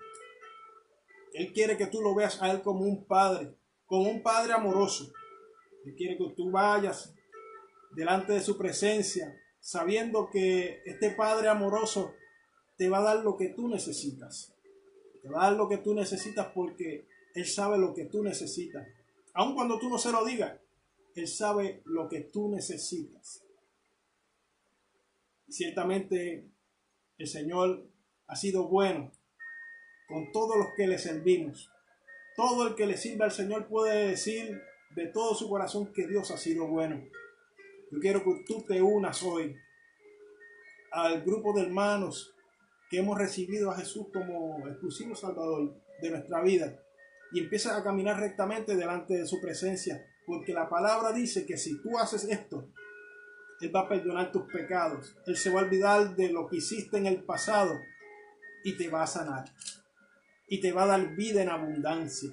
Él 1.33 1.51
quiere 1.53 1.77
que 1.77 1.87
tú 1.87 2.01
lo 2.01 2.15
veas 2.15 2.41
a 2.41 2.51
Él 2.51 2.61
como 2.61 2.85
un 2.85 3.05
padre, 3.05 3.53
como 3.85 4.09
un 4.09 4.23
padre 4.23 4.53
amoroso. 4.53 5.11
Él 5.85 5.95
quiere 5.95 6.17
que 6.17 6.29
tú 6.35 6.49
vayas 6.49 7.13
delante 7.95 8.33
de 8.33 8.41
su 8.41 8.57
presencia, 8.57 9.39
sabiendo 9.59 10.29
que 10.29 10.81
este 10.85 11.11
Padre 11.11 11.47
amoroso 11.47 12.13
te 12.77 12.89
va 12.89 12.99
a 12.99 13.03
dar 13.03 13.23
lo 13.23 13.37
que 13.37 13.49
tú 13.49 13.67
necesitas. 13.67 14.53
Te 15.21 15.29
va 15.29 15.41
a 15.41 15.49
dar 15.49 15.57
lo 15.57 15.67
que 15.69 15.77
tú 15.77 15.93
necesitas 15.95 16.47
porque 16.53 17.07
Él 17.33 17.47
sabe 17.47 17.77
lo 17.77 17.93
que 17.93 18.05
tú 18.05 18.21
necesitas. 18.21 18.87
Aun 19.33 19.55
cuando 19.55 19.79
tú 19.79 19.89
no 19.89 19.97
se 19.97 20.11
lo 20.11 20.25
digas, 20.25 20.59
Él 21.15 21.27
sabe 21.27 21.81
lo 21.85 22.07
que 22.09 22.21
tú 22.21 22.49
necesitas. 22.49 23.43
Ciertamente 25.49 26.49
el 27.17 27.27
Señor 27.27 27.87
ha 28.27 28.35
sido 28.35 28.67
bueno 28.67 29.11
con 30.07 30.31
todos 30.31 30.57
los 30.57 30.67
que 30.75 30.87
le 30.87 30.97
servimos. 30.97 31.71
Todo 32.35 32.67
el 32.67 32.75
que 32.75 32.85
le 32.85 32.97
sirve 32.97 33.23
al 33.23 33.31
Señor 33.31 33.67
puede 33.67 34.09
decir 34.09 34.61
de 34.95 35.07
todo 35.07 35.35
su 35.35 35.49
corazón 35.49 35.93
que 35.93 36.07
Dios 36.07 36.31
ha 36.31 36.37
sido 36.37 36.67
bueno. 36.67 37.01
Yo 37.91 37.99
quiero 37.99 38.23
que 38.23 38.43
tú 38.45 38.63
te 38.67 38.81
unas 38.81 39.23
hoy 39.23 39.55
al 40.91 41.21
grupo 41.23 41.53
de 41.53 41.63
hermanos 41.63 42.33
que 42.89 42.99
hemos 42.99 43.17
recibido 43.17 43.71
a 43.71 43.77
Jesús 43.77 44.07
como 44.13 44.67
exclusivo 44.67 45.15
Salvador 45.15 45.75
de 46.01 46.09
nuestra 46.09 46.41
vida 46.41 46.79
y 47.31 47.39
empieces 47.39 47.71
a 47.71 47.83
caminar 47.83 48.19
rectamente 48.19 48.75
delante 48.75 49.15
de 49.15 49.25
su 49.25 49.41
presencia, 49.41 50.05
porque 50.25 50.53
la 50.53 50.69
palabra 50.69 51.11
dice 51.11 51.45
que 51.45 51.57
si 51.57 51.81
tú 51.81 51.97
haces 51.97 52.25
esto, 52.25 52.69
él 53.61 53.75
va 53.75 53.81
a 53.81 53.89
perdonar 53.89 54.31
tus 54.31 54.43
pecados. 54.51 55.15
Él 55.25 55.37
se 55.37 55.49
va 55.49 55.61
a 55.61 55.63
olvidar 55.63 56.15
de 56.15 56.29
lo 56.29 56.47
que 56.47 56.57
hiciste 56.57 56.97
en 56.97 57.05
el 57.05 57.23
pasado 57.23 57.79
y 58.63 58.75
te 58.77 58.89
va 58.89 59.03
a 59.03 59.07
sanar. 59.07 59.45
Y 60.47 60.59
te 60.59 60.71
va 60.71 60.83
a 60.83 60.87
dar 60.87 61.15
vida 61.15 61.41
en 61.41 61.49
abundancia. 61.49 62.29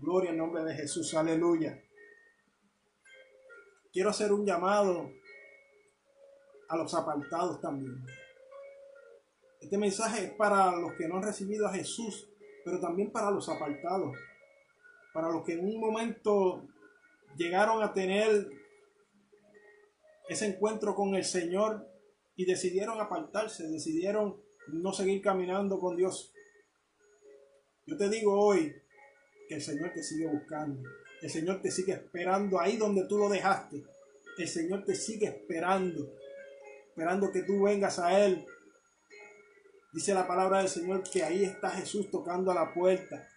Gloria 0.00 0.30
al 0.30 0.36
nombre 0.36 0.64
de 0.64 0.74
Jesús. 0.74 1.14
Aleluya. 1.14 1.82
Quiero 3.92 4.10
hacer 4.10 4.32
un 4.32 4.44
llamado 4.44 5.10
a 6.68 6.76
los 6.76 6.94
apartados 6.94 7.60
también. 7.60 8.04
Este 9.60 9.78
mensaje 9.78 10.24
es 10.24 10.30
para 10.32 10.76
los 10.76 10.92
que 10.94 11.08
no 11.08 11.16
han 11.16 11.22
recibido 11.22 11.66
a 11.66 11.72
Jesús, 11.72 12.28
pero 12.64 12.80
también 12.80 13.10
para 13.10 13.30
los 13.30 13.48
apartados. 13.48 14.16
Para 15.12 15.30
los 15.30 15.44
que 15.44 15.54
en 15.54 15.64
un 15.64 15.80
momento 15.80 16.66
llegaron 17.36 17.82
a 17.82 17.92
tener 17.92 18.48
ese 20.28 20.46
encuentro 20.46 20.94
con 20.94 21.14
el 21.14 21.24
Señor 21.24 21.86
y 22.36 22.44
decidieron 22.44 23.00
apartarse, 23.00 23.68
decidieron 23.68 24.40
no 24.68 24.92
seguir 24.92 25.20
caminando 25.22 25.78
con 25.78 25.96
Dios. 25.96 26.32
Yo 27.86 27.96
te 27.96 28.08
digo 28.08 28.38
hoy 28.38 28.74
que 29.48 29.56
el 29.56 29.62
Señor 29.62 29.92
te 29.92 30.02
sigue 30.02 30.26
buscando, 30.26 30.88
el 31.20 31.30
Señor 31.30 31.60
te 31.60 31.70
sigue 31.70 31.92
esperando 31.92 32.58
ahí 32.58 32.76
donde 32.76 33.06
tú 33.06 33.18
lo 33.18 33.28
dejaste, 33.28 33.84
el 34.38 34.48
Señor 34.48 34.84
te 34.84 34.94
sigue 34.94 35.26
esperando, 35.26 36.14
esperando 36.88 37.30
que 37.30 37.42
tú 37.42 37.62
vengas 37.62 37.98
a 37.98 38.24
Él. 38.24 38.46
Dice 39.92 40.14
la 40.14 40.26
palabra 40.26 40.58
del 40.58 40.68
Señor 40.68 41.02
que 41.08 41.22
ahí 41.22 41.44
está 41.44 41.70
Jesús 41.70 42.10
tocando 42.10 42.50
a 42.50 42.54
la 42.54 42.72
puerta. 42.72 43.28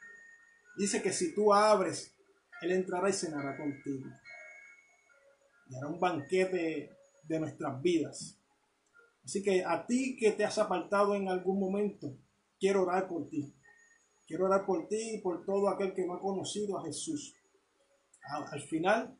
Dice 0.77 1.01
que 1.01 1.11
si 1.11 1.35
tú 1.35 1.53
abres, 1.53 2.15
Él 2.61 2.71
entrará 2.71 3.09
y 3.09 3.13
cenará 3.13 3.57
contigo 3.57 4.07
y 5.69 5.75
hará 5.75 5.87
un 5.87 5.99
banquete 5.99 6.91
de 7.23 7.39
nuestras 7.39 7.81
vidas. 7.81 8.37
Así 9.23 9.43
que 9.43 9.63
a 9.65 9.85
ti 9.85 10.15
que 10.17 10.31
te 10.31 10.45
has 10.45 10.57
apartado 10.57 11.13
en 11.13 11.27
algún 11.27 11.59
momento, 11.59 12.17
quiero 12.59 12.83
orar 12.83 13.07
por 13.07 13.27
ti. 13.27 13.53
Quiero 14.25 14.45
orar 14.45 14.65
por 14.65 14.87
ti 14.87 15.15
y 15.15 15.21
por 15.21 15.45
todo 15.45 15.69
aquel 15.69 15.93
que 15.93 16.05
no 16.05 16.13
ha 16.13 16.21
conocido 16.21 16.77
a 16.77 16.83
Jesús. 16.83 17.33
Al, 18.23 18.61
final, 18.61 19.17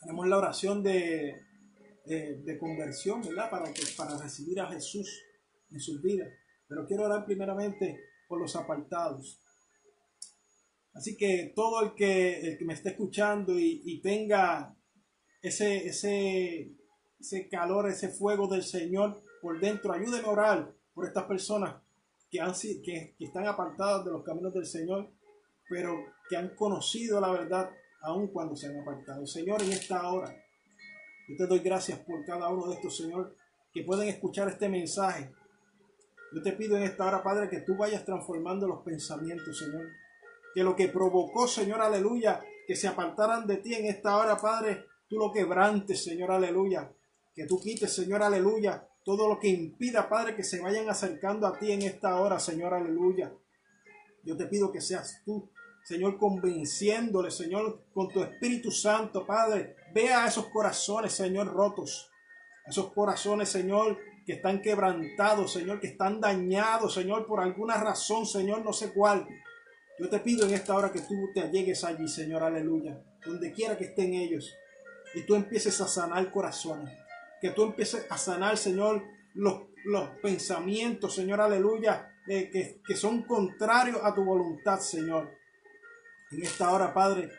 tenemos 0.00 0.26
la 0.28 0.38
oración 0.38 0.82
de, 0.82 1.34
de, 2.04 2.58
conversión, 2.58 3.22
¿verdad? 3.22 3.50
Para, 3.50 3.72
que, 3.72 3.82
para 3.96 4.16
recibir 4.18 4.60
a 4.60 4.68
Jesús 4.68 5.22
en 5.70 5.80
sus 5.80 6.00
vidas. 6.00 6.32
Pero 6.68 6.86
quiero 6.86 7.04
orar 7.04 7.24
primeramente 7.24 8.00
por 8.28 8.40
los 8.40 8.54
apartados. 8.54 9.40
Así 10.92 11.16
que 11.16 11.52
todo 11.54 11.82
el 11.82 11.94
que, 11.94 12.40
el 12.40 12.58
que 12.58 12.64
me 12.64 12.74
esté 12.74 12.90
escuchando 12.90 13.58
y, 13.58 13.82
y 13.84 14.00
tenga 14.00 14.73
ese, 15.44 15.86
ese, 15.86 16.72
ese 17.20 17.48
calor, 17.50 17.88
ese 17.88 18.08
fuego 18.08 18.48
del 18.48 18.62
Señor 18.62 19.20
por 19.42 19.60
dentro. 19.60 19.92
Ayúdenme 19.92 20.26
a 20.26 20.30
orar 20.30 20.72
por 20.94 21.06
estas 21.06 21.24
personas 21.24 21.76
que, 22.30 22.40
han, 22.40 22.54
que, 22.54 23.14
que 23.18 23.24
están 23.24 23.46
apartadas 23.46 24.06
de 24.06 24.10
los 24.10 24.24
caminos 24.24 24.54
del 24.54 24.64
Señor, 24.64 25.10
pero 25.68 25.94
que 26.30 26.38
han 26.38 26.56
conocido 26.56 27.20
la 27.20 27.30
verdad 27.30 27.70
aun 28.00 28.28
cuando 28.28 28.56
se 28.56 28.68
han 28.68 28.80
apartado. 28.80 29.26
Señor, 29.26 29.62
en 29.62 29.72
esta 29.72 30.08
hora, 30.08 30.34
yo 31.28 31.36
te 31.36 31.46
doy 31.46 31.58
gracias 31.58 31.98
por 32.00 32.24
cada 32.24 32.48
uno 32.48 32.68
de 32.68 32.76
estos, 32.76 32.96
Señor, 32.96 33.36
que 33.72 33.82
pueden 33.82 34.08
escuchar 34.08 34.48
este 34.48 34.70
mensaje. 34.70 35.30
Yo 36.34 36.42
te 36.42 36.52
pido 36.52 36.78
en 36.78 36.84
esta 36.84 37.06
hora, 37.06 37.22
Padre, 37.22 37.50
que 37.50 37.60
tú 37.60 37.76
vayas 37.76 38.04
transformando 38.06 38.66
los 38.66 38.82
pensamientos, 38.82 39.58
Señor. 39.58 39.88
Que 40.54 40.64
lo 40.64 40.74
que 40.74 40.88
provocó, 40.88 41.46
Señor, 41.46 41.82
aleluya, 41.82 42.40
que 42.66 42.76
se 42.76 42.88
apartaran 42.88 43.46
de 43.46 43.58
ti 43.58 43.74
en 43.74 43.86
esta 43.86 44.16
hora, 44.16 44.36
Padre, 44.36 44.86
lo 45.18 45.32
quebrantes, 45.32 46.02
Señor, 46.02 46.30
aleluya. 46.30 46.92
Que 47.34 47.46
tú 47.46 47.60
quites, 47.60 47.92
Señor, 47.92 48.22
aleluya, 48.22 48.88
todo 49.04 49.28
lo 49.28 49.38
que 49.38 49.48
impida, 49.48 50.08
Padre, 50.08 50.34
que 50.34 50.44
se 50.44 50.60
vayan 50.60 50.88
acercando 50.88 51.46
a 51.46 51.58
ti 51.58 51.72
en 51.72 51.82
esta 51.82 52.20
hora, 52.20 52.38
Señor, 52.38 52.72
aleluya. 52.72 53.32
Yo 54.22 54.36
te 54.36 54.46
pido 54.46 54.72
que 54.72 54.80
seas 54.80 55.22
tú, 55.24 55.50
Señor, 55.84 56.16
convenciéndole, 56.16 57.30
Señor, 57.30 57.84
con 57.92 58.08
tu 58.08 58.22
Espíritu 58.22 58.70
Santo, 58.70 59.26
Padre. 59.26 59.76
Vea 59.92 60.24
a 60.24 60.28
esos 60.28 60.46
corazones, 60.46 61.12
Señor, 61.12 61.48
rotos. 61.48 62.10
Esos 62.66 62.92
corazones, 62.94 63.50
Señor, 63.50 63.98
que 64.24 64.32
están 64.32 64.62
quebrantados, 64.62 65.52
Señor, 65.52 65.80
que 65.80 65.88
están 65.88 66.20
dañados, 66.20 66.94
Señor, 66.94 67.26
por 67.26 67.40
alguna 67.40 67.76
razón, 67.76 68.24
Señor, 68.24 68.64
no 68.64 68.72
sé 68.72 68.94
cuál. 68.94 69.28
Yo 69.98 70.08
te 70.08 70.18
pido 70.20 70.46
en 70.46 70.54
esta 70.54 70.74
hora 70.74 70.90
que 70.90 71.00
tú 71.00 71.30
te 71.34 71.40
allegues 71.40 71.84
allí, 71.84 72.08
Señor, 72.08 72.42
aleluya. 72.42 73.04
Donde 73.26 73.52
quiera 73.52 73.76
que 73.76 73.84
estén 73.84 74.14
ellos 74.14 74.54
y 75.14 75.22
tú 75.22 75.34
empieces 75.34 75.80
a 75.80 75.88
sanar 75.88 76.30
corazones. 76.30 76.96
Que 77.40 77.50
tú 77.50 77.64
empieces 77.64 78.06
a 78.10 78.18
sanar, 78.18 78.56
Señor, 78.56 79.02
los, 79.34 79.62
los 79.84 80.08
pensamientos, 80.22 81.14
Señor, 81.14 81.40
aleluya, 81.40 82.10
eh, 82.26 82.50
que, 82.50 82.80
que 82.86 82.96
son 82.96 83.22
contrarios 83.22 84.00
a 84.02 84.14
tu 84.14 84.24
voluntad, 84.24 84.78
Señor. 84.80 85.30
En 86.30 86.42
esta 86.42 86.70
hora, 86.70 86.92
Padre, 86.92 87.30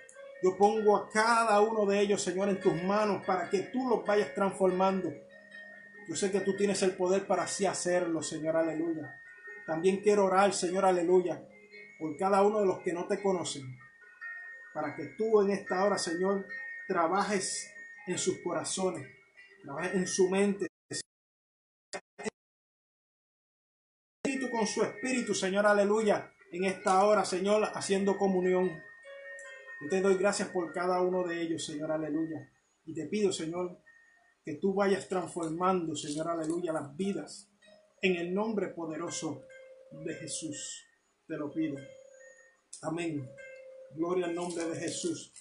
yo 0.43 0.55
pongo 0.57 0.95
a 0.95 1.09
cada 1.09 1.59
uno 1.61 1.85
de 1.85 1.99
ellos, 1.99 2.21
Señor, 2.21 2.49
en 2.49 2.59
tus 2.59 2.81
manos 2.83 3.25
para 3.25 3.49
que 3.49 3.61
tú 3.61 3.89
los 3.89 4.05
vayas 4.05 4.33
transformando. 4.33 5.11
Yo 6.07 6.15
sé 6.15 6.31
que 6.31 6.41
tú 6.41 6.55
tienes 6.55 6.83
el 6.83 6.91
poder 6.91 7.25
para 7.25 7.43
así 7.43 7.65
hacerlo, 7.65 8.21
Señor, 8.21 8.55
aleluya. 8.55 9.19
También 9.65 10.01
quiero 10.01 10.25
orar, 10.25 10.53
Señor, 10.53 10.85
aleluya, 10.85 11.43
por 11.97 12.15
cada 12.17 12.43
uno 12.43 12.59
de 12.59 12.67
los 12.67 12.79
que 12.79 12.93
no 12.93 13.07
te 13.07 13.21
conocen, 13.21 13.63
para 14.73 14.95
que 14.95 15.05
tú 15.17 15.41
en 15.41 15.49
esta 15.49 15.83
hora, 15.83 15.97
Señor, 15.97 16.45
trabajes 16.87 17.69
en 18.07 18.17
sus 18.17 18.39
corazones, 18.41 19.07
trabajes 19.63 19.95
en 19.95 20.07
su 20.07 20.29
mente. 20.29 20.67
Con 24.51 24.67
su 24.67 24.83
espíritu, 24.83 25.33
Señor, 25.33 25.65
aleluya, 25.65 26.31
en 26.49 26.63
esta 26.63 27.03
hora, 27.03 27.25
Señor, 27.25 27.69
haciendo 27.73 28.17
comunión. 28.17 28.69
Yo 29.81 29.89
te 29.89 29.99
doy 29.99 30.15
gracias 30.15 30.47
por 30.47 30.71
cada 30.71 31.01
uno 31.01 31.27
de 31.27 31.41
ellos, 31.41 31.65
Señor, 31.65 31.91
aleluya. 31.91 32.49
Y 32.85 32.93
te 32.93 33.05
pido, 33.07 33.33
Señor, 33.33 33.81
que 34.45 34.55
tú 34.55 34.73
vayas 34.73 35.09
transformando, 35.09 35.93
Señor, 35.93 36.29
aleluya, 36.29 36.71
las 36.71 36.95
vidas. 36.95 37.51
En 38.01 38.15
el 38.15 38.33
nombre 38.33 38.69
poderoso 38.69 39.41
de 39.91 40.13
Jesús, 40.13 40.85
te 41.27 41.35
lo 41.35 41.51
pido. 41.51 41.75
Amén. 42.83 43.29
Gloria 43.93 44.27
al 44.27 44.35
nombre 44.35 44.63
de 44.63 44.79
Jesús. 44.79 45.33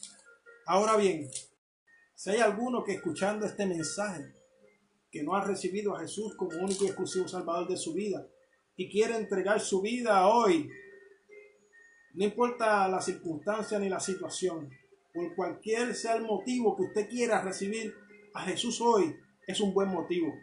Ahora 0.66 0.96
bien, 0.96 1.28
si 2.14 2.30
hay 2.30 2.40
alguno 2.40 2.84
que 2.84 2.92
escuchando 2.92 3.46
este 3.46 3.66
mensaje, 3.66 4.34
que 5.10 5.22
no 5.22 5.34
ha 5.34 5.44
recibido 5.44 5.94
a 5.94 6.00
Jesús 6.00 6.34
como 6.36 6.58
único 6.58 6.84
y 6.84 6.88
exclusivo 6.88 7.28
Salvador 7.28 7.68
de 7.68 7.76
su 7.76 7.92
vida, 7.92 8.26
y 8.76 8.90
quiere 8.90 9.16
entregar 9.16 9.60
su 9.60 9.82
vida 9.82 10.26
hoy, 10.26 10.68
no 12.14 12.24
importa 12.24 12.88
la 12.88 13.00
circunstancia 13.00 13.78
ni 13.78 13.88
la 13.88 14.00
situación, 14.00 14.70
por 15.12 15.34
cualquier 15.34 15.94
sea 15.94 16.14
el 16.14 16.22
motivo 16.22 16.76
que 16.76 16.82
usted 16.82 17.08
quiera 17.08 17.42
recibir 17.42 17.94
a 18.34 18.42
Jesús 18.42 18.80
hoy, 18.80 19.16
es 19.46 19.60
un 19.60 19.72
buen 19.72 19.88
motivo. 19.88 20.34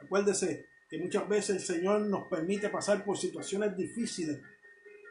Acuérdese 0.00 0.66
que 0.88 0.98
muchas 0.98 1.28
veces 1.28 1.56
el 1.56 1.76
Señor 1.76 2.00
nos 2.02 2.26
permite 2.28 2.68
pasar 2.68 3.04
por 3.04 3.16
situaciones 3.16 3.76
difíciles 3.76 4.40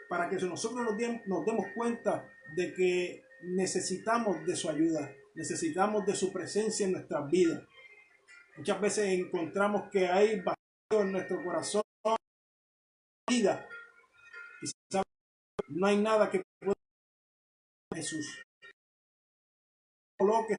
para 0.09 0.27
que 0.27 0.35
nosotros 0.37 0.85
nos, 1.25 1.45
demos 1.45 1.65
cuenta 1.75 2.27
de 2.55 2.73
que 2.73 3.23
necesitamos 3.43 4.45
de 4.45 4.55
su 4.55 4.69
ayuda, 4.69 5.13
necesitamos 5.35 6.05
de 6.05 6.15
su 6.15 6.31
presencia 6.31 6.85
en 6.85 6.93
nuestras 6.93 7.29
vidas. 7.29 7.63
Muchas 8.57 8.81
veces 8.81 9.05
encontramos 9.07 9.89
que 9.91 10.07
hay 10.07 10.41
vacío 10.41 11.01
en 11.01 11.11
nuestro 11.11 11.43
corazón, 11.43 11.81
vida, 13.29 13.65
no 15.69 15.85
hay 15.85 15.97
nada 15.97 16.29
que 16.29 16.41
pueda 16.59 16.73
Jesús. 17.93 18.41
Lo 20.19 20.45
que 20.47 20.55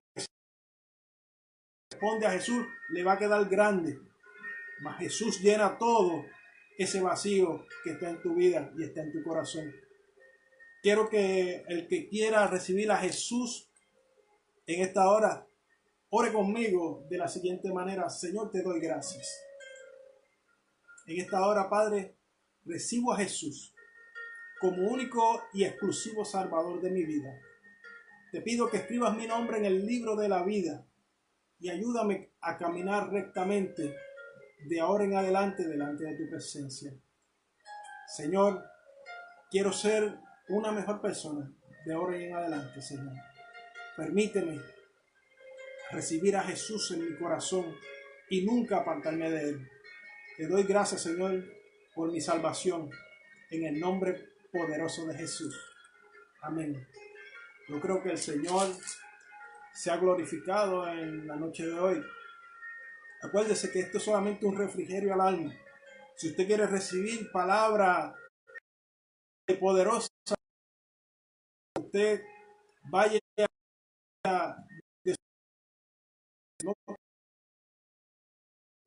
responde 1.90 2.26
a 2.26 2.30
Jesús 2.30 2.64
le 2.90 3.04
va 3.04 3.14
a 3.14 3.18
quedar 3.18 3.49
grande. 3.49 3.99
Mas 4.80 4.99
Jesús 4.99 5.40
llena 5.40 5.76
todo 5.76 6.25
ese 6.78 7.00
vacío 7.00 7.66
que 7.84 7.90
está 7.90 8.10
en 8.10 8.22
tu 8.22 8.34
vida 8.34 8.72
y 8.78 8.84
está 8.84 9.02
en 9.02 9.12
tu 9.12 9.22
corazón. 9.22 9.75
Quiero 10.82 11.10
que 11.10 11.64
el 11.68 11.87
que 11.88 12.08
quiera 12.08 12.46
recibir 12.46 12.90
a 12.90 12.96
Jesús 12.96 13.70
en 14.66 14.82
esta 14.82 15.08
hora, 15.10 15.46
ore 16.10 16.32
conmigo 16.32 17.06
de 17.10 17.19
la 17.19 17.28
siguiente 17.28 17.73
manera. 17.73 18.08
Señor, 18.08 18.50
te 18.50 18.62
doy 18.62 18.80
gracias. 18.80 19.28
En 21.06 21.21
esta 21.21 21.47
hora, 21.47 21.69
Padre, 21.69 22.16
recibo 22.64 23.12
a 23.12 23.19
Jesús 23.19 23.75
como 24.60 24.88
único 24.88 25.43
y 25.52 25.64
exclusivo 25.64 26.25
Salvador 26.25 26.80
de 26.80 26.90
mi 26.90 27.04
vida. 27.04 27.30
Te 28.30 28.40
pido 28.43 28.71
que 28.71 28.76
escribas 28.78 29.16
mi 29.16 29.26
nombre 29.26 29.58
en 29.58 29.64
el 29.64 29.84
libro 29.84 30.14
de 30.16 30.28
la 30.28 30.45
vida 30.45 30.86
y 31.58 31.69
ayúdame 31.69 32.32
a 32.40 32.56
caminar 32.56 33.10
rectamente 33.10 33.97
de 34.66 34.80
ahora 34.80 35.04
en 35.04 35.16
adelante 35.16 35.66
delante 35.66 36.04
de 36.04 36.16
tu 36.16 36.30
presencia. 36.30 36.93
Señor, 38.06 38.64
quiero 39.50 39.73
ser 39.73 40.19
una 40.50 40.73
mejor 40.73 41.00
persona 41.00 41.50
de 41.84 41.95
ahora 41.95 42.17
en 42.17 42.34
adelante, 42.34 42.82
Señor. 42.82 43.15
Permíteme 43.97 44.60
recibir 45.93 46.36
a 46.36 46.43
Jesús 46.43 46.91
en 46.91 47.04
mi 47.04 47.17
corazón 47.17 47.75
y 48.28 48.45
nunca 48.45 48.78
apartarme 48.78 49.30
de 49.30 49.49
Él. 49.50 49.69
Te 50.36 50.47
doy 50.49 50.65
gracias, 50.65 51.02
Señor, 51.02 51.45
por 51.95 52.10
mi 52.10 52.21
salvación, 52.21 52.91
en 53.50 53.65
el 53.65 53.80
nombre 53.80 54.28
poderoso 54.52 55.06
de 55.06 55.15
Jesús. 55.15 55.56
Amén. 56.43 56.86
Yo 57.69 57.80
creo 57.80 58.02
que 58.02 58.10
el 58.10 58.19
Señor 58.19 58.69
se 59.73 59.91
ha 59.91 59.97
glorificado 59.99 60.89
en 60.89 61.26
la 61.26 61.36
noche 61.36 61.67
de 61.67 61.78
hoy. 61.78 62.02
Acuérdese 63.23 63.71
que 63.71 63.80
esto 63.80 63.99
es 63.99 64.04
solamente 64.04 64.47
un 64.47 64.56
refrigerio 64.56 65.15
al 65.15 65.21
alma. 65.21 65.54
Si 66.17 66.28
usted 66.28 66.47
quiere 66.47 66.67
recibir 66.67 67.30
palabra 67.30 68.15
poderosa, 69.60 70.09
usted 71.91 72.23
vaya 72.89 73.19
a 74.25 74.57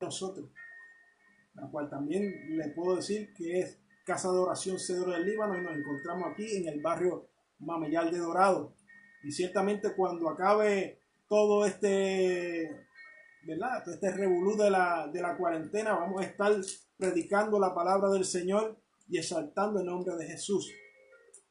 nosotros, 0.00 0.50
la 1.54 1.70
cual 1.70 1.90
también 1.90 2.56
le 2.56 2.68
puedo 2.70 2.96
decir 2.96 3.32
que 3.34 3.60
es 3.60 3.78
Casa 4.06 4.30
de 4.32 4.38
Oración 4.38 4.78
Cedro 4.78 5.12
del 5.12 5.26
Líbano 5.26 5.58
y 5.58 5.62
nos 5.62 5.76
encontramos 5.76 6.32
aquí 6.32 6.56
en 6.56 6.68
el 6.68 6.80
barrio 6.80 7.28
Mameyal 7.58 8.10
de 8.10 8.18
Dorado. 8.18 8.74
Y 9.22 9.32
ciertamente 9.32 9.94
cuando 9.94 10.28
acabe 10.28 11.00
todo 11.28 11.64
este, 11.66 12.86
¿verdad? 13.46 13.82
Todo 13.82 13.94
este 13.94 14.12
revolú 14.12 14.56
de 14.56 14.70
la, 14.70 15.08
de 15.08 15.20
la 15.20 15.36
cuarentena, 15.36 15.92
vamos 15.92 16.22
a 16.22 16.26
estar 16.26 16.52
predicando 16.96 17.58
la 17.58 17.74
palabra 17.74 18.08
del 18.10 18.24
Señor 18.24 18.78
y 19.08 19.18
exaltando 19.18 19.80
el 19.80 19.86
nombre 19.86 20.16
de 20.16 20.26
Jesús. 20.26 20.70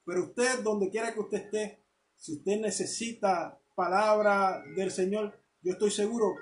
Pero 0.05 0.23
usted, 0.23 0.59
donde 0.59 0.89
quiera 0.89 1.13
que 1.13 1.19
usted 1.19 1.37
esté, 1.37 1.83
si 2.15 2.33
usted 2.33 2.59
necesita 2.59 3.59
palabra 3.75 4.63
del 4.75 4.91
Señor, 4.91 5.39
yo 5.61 5.73
estoy 5.73 5.91
seguro 5.91 6.35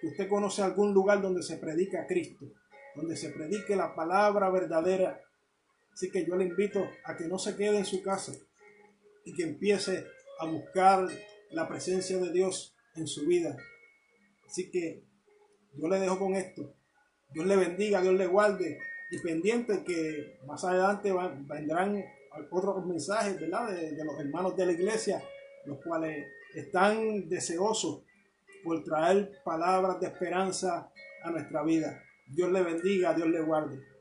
que 0.00 0.08
usted 0.08 0.28
conoce 0.28 0.62
algún 0.62 0.92
lugar 0.92 1.22
donde 1.22 1.42
se 1.42 1.56
predica 1.56 2.02
a 2.02 2.06
Cristo, 2.06 2.46
donde 2.94 3.16
se 3.16 3.30
predique 3.30 3.74
la 3.74 3.94
palabra 3.94 4.50
verdadera 4.50 5.20
Así 5.96 6.10
que 6.10 6.26
yo 6.26 6.36
le 6.36 6.44
invito 6.44 6.86
a 7.04 7.16
que 7.16 7.26
no 7.26 7.38
se 7.38 7.56
quede 7.56 7.78
en 7.78 7.86
su 7.86 8.02
casa 8.02 8.34
y 9.24 9.32
que 9.32 9.44
empiece 9.44 10.04
a 10.38 10.44
buscar 10.44 11.08
la 11.52 11.66
presencia 11.66 12.18
de 12.18 12.30
Dios 12.30 12.76
en 12.96 13.06
su 13.06 13.24
vida. 13.26 13.56
Así 14.46 14.70
que 14.70 15.04
yo 15.72 15.88
le 15.88 15.98
dejo 15.98 16.18
con 16.18 16.34
esto. 16.34 16.74
Dios 17.30 17.46
le 17.46 17.56
bendiga, 17.56 18.02
Dios 18.02 18.12
le 18.12 18.26
guarde 18.26 18.78
y 19.10 19.18
pendiente 19.20 19.84
que 19.84 20.38
más 20.46 20.64
adelante 20.64 21.14
vendrán 21.48 22.04
otros 22.50 22.86
mensajes 22.86 23.38
de, 23.38 23.46
de 23.46 24.04
los 24.04 24.18
hermanos 24.18 24.56
de 24.56 24.66
la 24.66 24.72
iglesia, 24.72 25.22
los 25.64 25.78
cuales 25.82 26.26
están 26.54 27.28
deseosos 27.28 28.02
por 28.64 28.82
traer 28.82 29.40
palabras 29.44 30.00
de 30.00 30.06
esperanza 30.06 30.90
a 31.22 31.30
nuestra 31.30 31.62
vida. 31.62 32.02
Dios 32.26 32.50
le 32.50 32.62
bendiga, 32.62 33.14
Dios 33.14 33.28
le 33.28 33.40
guarde. 33.40 33.95